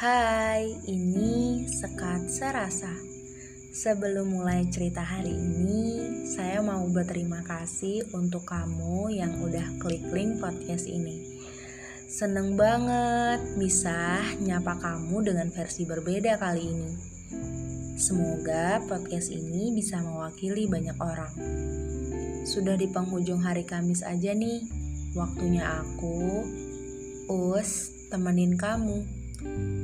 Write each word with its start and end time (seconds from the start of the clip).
Hai, 0.00 0.80
ini 0.88 1.68
Sekat 1.68 2.32
Serasa. 2.32 2.88
Sebelum 3.68 4.32
mulai 4.32 4.64
cerita 4.72 5.04
hari 5.04 5.28
ini, 5.28 5.84
saya 6.24 6.64
mau 6.64 6.88
berterima 6.88 7.44
kasih 7.44 8.08
untuk 8.16 8.48
kamu 8.48 9.12
yang 9.12 9.44
udah 9.44 9.76
klik 9.76 10.00
link 10.08 10.40
podcast 10.40 10.88
ini. 10.88 11.44
Seneng 12.08 12.56
banget 12.56 13.44
bisa 13.60 14.24
nyapa 14.40 14.80
kamu 14.80 15.20
dengan 15.20 15.52
versi 15.52 15.84
berbeda 15.84 16.40
kali 16.40 16.64
ini. 16.64 16.92
Semoga 18.00 18.80
podcast 18.88 19.28
ini 19.28 19.76
bisa 19.76 20.00
mewakili 20.00 20.64
banyak 20.64 20.96
orang. 20.96 21.32
Sudah 22.48 22.72
di 22.80 22.88
penghujung 22.88 23.44
hari 23.44 23.68
Kamis 23.68 24.00
aja 24.00 24.32
nih, 24.32 24.64
waktunya 25.12 25.84
aku, 25.84 26.48
Us, 27.28 27.92
temenin 28.08 28.56
kamu. 28.56 29.19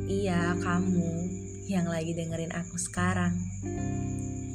Iya, 0.07 0.53
kamu 0.61 1.11
yang 1.65 1.89
lagi 1.89 2.13
dengerin 2.13 2.53
aku 2.53 2.77
sekarang. 2.77 3.33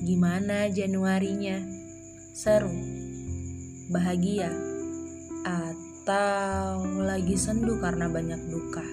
Gimana 0.05 0.69
Januarinya? 0.69 1.57
Seru? 2.37 2.69
Bahagia? 3.89 4.53
Atau 5.41 6.85
lagi 7.01 7.33
sendu 7.33 7.81
karena 7.81 8.05
banyak 8.13 8.41
duka? 8.53 8.85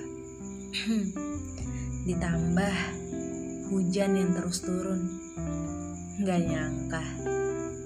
Ditambah 2.08 2.74
hujan 3.68 4.16
yang 4.16 4.32
terus 4.32 4.64
turun. 4.64 5.12
Gak 6.24 6.40
nyangka, 6.40 7.04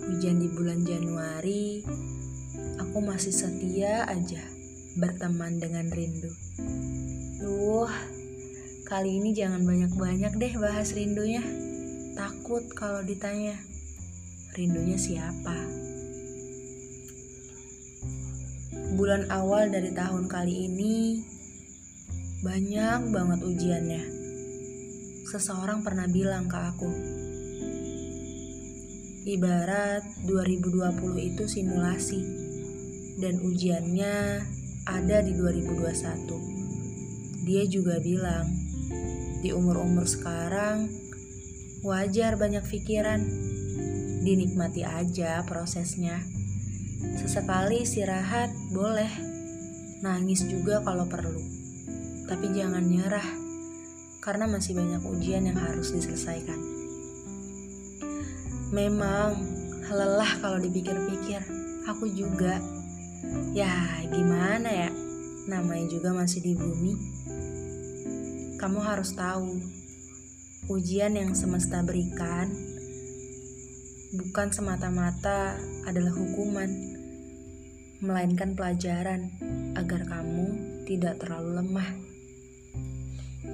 hujan 0.06 0.38
di 0.38 0.48
bulan 0.48 0.86
Januari, 0.86 1.82
aku 2.78 3.02
masih 3.02 3.34
setia 3.34 4.06
aja 4.06 4.40
berteman 4.96 5.58
dengan 5.58 5.90
rindu. 5.90 6.32
Duh, 7.42 7.90
kali 8.86 9.18
ini 9.18 9.34
jangan 9.34 9.66
banyak-banyak 9.66 10.38
deh 10.38 10.54
bahas 10.62 10.94
rindunya. 10.94 11.42
Takut 12.14 12.62
kalau 12.70 13.02
ditanya, 13.02 13.58
rindunya 14.54 14.94
siapa? 14.94 15.58
Bulan 18.94 19.26
awal 19.34 19.74
dari 19.74 19.90
tahun 19.90 20.30
kali 20.30 20.70
ini 20.70 21.18
banyak 22.46 23.10
banget 23.10 23.40
ujiannya. 23.42 24.02
Seseorang 25.26 25.82
pernah 25.82 26.06
bilang 26.06 26.46
ke 26.46 26.58
aku, 26.62 26.90
ibarat 29.26 30.06
2020 30.30 31.18
itu 31.18 31.44
simulasi 31.50 32.22
dan 33.18 33.42
ujiannya 33.42 34.46
ada 34.86 35.18
di 35.26 35.34
2021. 35.34 36.61
Dia 37.42 37.66
juga 37.66 37.98
bilang, 37.98 38.46
di 39.42 39.50
umur-umur 39.50 40.06
sekarang 40.06 40.86
wajar 41.82 42.38
banyak 42.38 42.62
pikiran. 42.62 43.20
Dinikmati 44.22 44.86
aja 44.86 45.42
prosesnya. 45.42 46.22
Sesekali 47.18 47.82
istirahat 47.82 48.54
boleh. 48.70 49.10
Nangis 50.06 50.46
juga 50.46 50.78
kalau 50.86 51.10
perlu. 51.10 51.42
Tapi 52.30 52.54
jangan 52.54 52.86
nyerah 52.86 53.28
karena 54.22 54.46
masih 54.46 54.78
banyak 54.78 55.02
ujian 55.02 55.42
yang 55.42 55.58
harus 55.58 55.90
diselesaikan. 55.90 56.58
Memang 58.70 59.34
lelah 59.90 60.38
kalau 60.38 60.62
dipikir-pikir. 60.62 61.42
Aku 61.90 62.06
juga 62.06 62.62
Ya, 63.52 64.02
gimana 64.10 64.68
ya? 64.68 64.90
Namanya 65.50 65.86
juga 65.90 66.14
masih 66.14 66.40
di 66.42 66.52
bumi. 66.54 66.94
Kamu 68.58 68.78
harus 68.78 69.10
tahu, 69.18 69.58
ujian 70.70 71.18
yang 71.18 71.34
semesta 71.34 71.82
berikan 71.82 72.50
bukan 74.12 74.52
semata-mata 74.52 75.56
adalah 75.88 76.12
hukuman, 76.12 76.68
melainkan 78.04 78.52
pelajaran 78.52 79.32
agar 79.72 80.04
kamu 80.04 80.46
tidak 80.84 81.16
terlalu 81.16 81.64
lemah. 81.64 81.90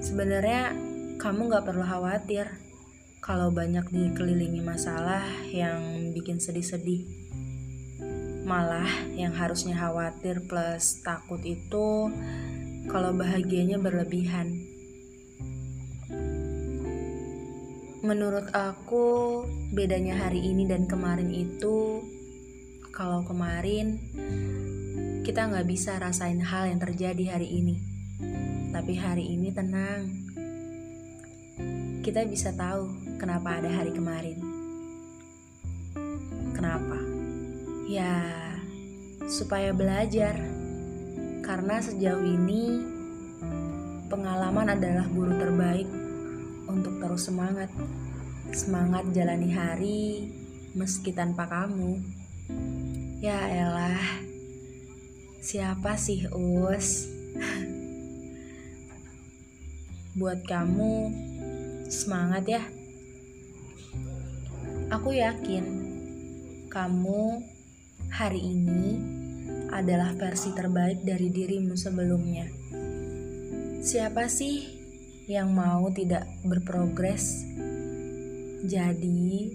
Sebenarnya, 0.03 0.75
kamu 1.15 1.47
gak 1.47 1.63
perlu 1.63 1.83
khawatir 1.83 2.47
kalau 3.23 3.51
banyak 3.51 3.87
dikelilingi 3.87 4.59
masalah 4.59 5.23
yang 5.51 6.11
bikin 6.11 6.43
sedih-sedih 6.43 7.28
Malah 8.49 9.13
yang 9.13 9.29
harusnya 9.37 9.77
khawatir 9.77 10.41
plus 10.49 11.05
takut 11.05 11.37
itu 11.45 12.09
kalau 12.89 13.13
bahagianya 13.13 13.77
berlebihan. 13.77 14.65
Menurut 18.01 18.49
aku, 18.49 19.45
bedanya 19.69 20.17
hari 20.17 20.41
ini 20.41 20.65
dan 20.65 20.89
kemarin 20.89 21.29
itu, 21.29 22.01
kalau 22.89 23.21
kemarin 23.21 24.01
kita 25.21 25.45
nggak 25.45 25.69
bisa 25.69 26.01
rasain 26.01 26.41
hal 26.41 26.73
yang 26.73 26.81
terjadi 26.81 27.37
hari 27.37 27.53
ini, 27.53 27.77
tapi 28.73 28.97
hari 28.97 29.29
ini 29.29 29.53
tenang. 29.53 30.09
Kita 32.01 32.25
bisa 32.25 32.49
tahu 32.49 32.89
kenapa 33.21 33.61
ada 33.61 33.69
hari 33.69 33.93
kemarin. 33.93 34.41
Kenapa? 36.57 37.18
Ya, 37.89 38.21
supaya 39.25 39.73
belajar. 39.73 40.37
Karena 41.41 41.81
sejauh 41.81 42.21
ini 42.21 42.85
pengalaman 44.13 44.77
adalah 44.77 45.09
guru 45.09 45.33
terbaik 45.33 45.89
untuk 46.69 47.01
terus 47.01 47.25
semangat. 47.25 47.73
Semangat 48.53 49.09
jalani 49.09 49.49
hari 49.49 50.29
meski 50.77 51.17
tanpa 51.17 51.49
kamu. 51.49 51.97
Ya 53.25 53.41
elah. 53.49 54.21
Siapa 55.41 55.97
sih 55.97 56.29
Us? 56.29 57.09
Buat 60.21 60.45
kamu 60.45 61.09
semangat 61.89 62.45
ya. 62.45 62.61
Aku 64.93 65.09
yakin 65.09 65.65
kamu 66.69 67.41
hari 68.09 68.41
ini 68.41 68.97
adalah 69.69 70.17
versi 70.17 70.49
terbaik 70.57 71.05
dari 71.05 71.29
dirimu 71.29 71.77
sebelumnya. 71.77 72.49
Siapa 73.79 74.25
sih 74.27 74.65
yang 75.29 75.53
mau 75.53 75.87
tidak 75.93 76.25
berprogres? 76.41 77.45
Jadi, 78.65 79.53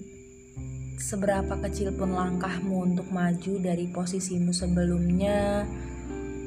seberapa 0.97 1.61
kecil 1.67 1.93
pun 1.99 2.15
langkahmu 2.15 2.95
untuk 2.95 3.11
maju 3.11 3.53
dari 3.61 3.91
posisimu 3.91 4.55
sebelumnya, 4.55 5.69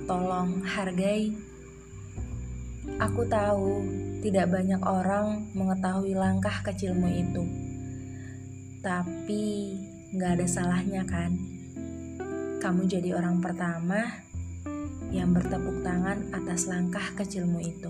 tolong 0.09 0.63
hargai. 0.63 1.35
Aku 2.97 3.27
tahu 3.27 3.83
tidak 4.23 4.49
banyak 4.49 4.81
orang 4.81 5.51
mengetahui 5.53 6.15
langkah 6.17 6.63
kecilmu 6.65 7.05
itu, 7.13 7.43
tapi 8.79 9.75
gak 10.17 10.39
ada 10.39 10.47
salahnya, 10.49 11.03
kan? 11.05 11.56
Kamu 12.57 12.89
jadi 12.89 13.13
orang 13.13 13.37
pertama 13.37 14.01
yang 15.13 15.29
bertepuk 15.31 15.85
tangan 15.85 16.33
atas 16.33 16.65
langkah 16.65 17.05
kecilmu 17.13 17.61
itu. 17.61 17.89